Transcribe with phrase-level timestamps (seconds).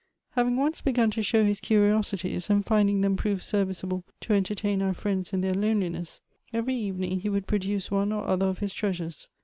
[0.31, 4.95] Having once begun to show his curiosities, and finding them prove serviceable to entertain our
[4.95, 9.27] friends in their loneliness; every evening he would produce one or other of his treasures.